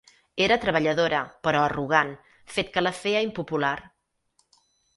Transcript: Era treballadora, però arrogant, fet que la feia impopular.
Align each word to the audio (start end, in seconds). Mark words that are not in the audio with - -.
Era 0.45 0.55
treballadora, 0.61 1.19
però 1.49 1.61
arrogant, 1.67 2.15
fet 2.55 2.73
que 2.79 2.85
la 2.87 2.95
feia 3.03 3.23
impopular. 3.29 3.77